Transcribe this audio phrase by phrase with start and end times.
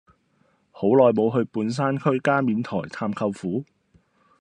[0.71, 3.63] 好耐無去半山區加冕台探舅父